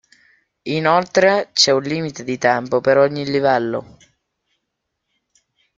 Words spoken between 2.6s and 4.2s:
per ogni livello.